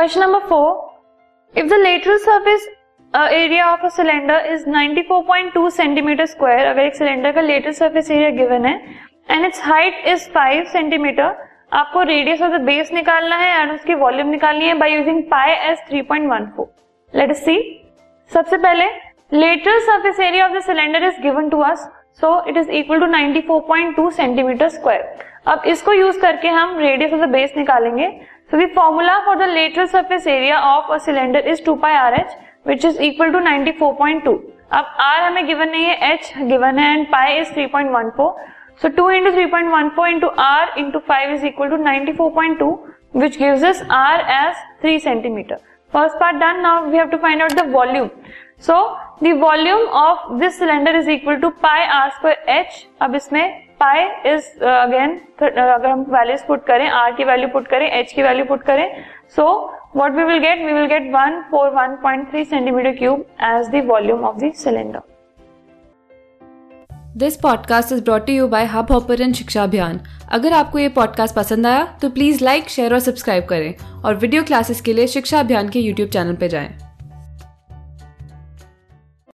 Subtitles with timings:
[0.00, 0.92] Number 4.
[1.54, 2.66] If the lateral surface
[3.14, 8.10] uh, area of a cylinder is 94.2 centimeter square, अगर एक cylinder का lateral surface
[8.10, 8.74] area given है
[9.28, 11.36] and its height is 5 centimetre
[11.72, 15.52] आपको radius of the base निकालना है एंड उसकी वॉल्यूम निकालनी है by using pi
[15.70, 16.66] as 3.14
[17.14, 17.58] let us see
[18.30, 18.86] सबसे पहले
[19.34, 23.06] lateral surface area of the cylinder is given to us so it is equal to
[23.06, 28.08] 94.2 four centimetre square अब इसको यूज़ करके हम रेडियस ऑफ़ द बेस निकालेंगे।
[28.50, 32.14] So the formula for the lateral surface area of a cylinder is two pi r
[32.14, 34.32] h which is equal to 94.2 four two
[34.72, 38.10] अब r हमें given नहीं है h given है and pi is 3.14 point one
[38.16, 38.34] four
[38.82, 42.12] so two into three point one four into r into five is equal to ninety
[42.12, 42.68] four point two
[43.16, 45.56] which gives r as three centimetre
[45.92, 48.08] first part done now we have to find out the volume
[48.62, 52.72] So, the volume of this cylinder is equal to pi R square H.
[53.02, 53.44] अब इसमें
[53.80, 58.22] पाई is again अगर हम values put करें are की value put करें H की
[58.22, 58.86] value put करें
[59.36, 59.46] so
[59.96, 63.70] what we will get we will get one four one point three centimetre cube as
[63.70, 65.00] the volume of the cylinder
[67.16, 70.00] this podcast is brought you by Hub Hopper Shiksha Abhiyan
[70.32, 73.74] अगर आपको ये podcast पसंद आया तो please like share और subscribe करें
[74.04, 76.89] और video classes के लिए शिक्षा अभियान के यूट्यूब चैनल पर जाएँ।